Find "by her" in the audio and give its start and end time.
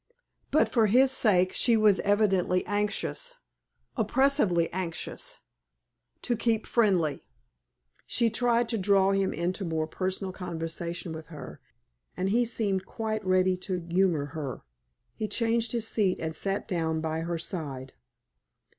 16.99-17.37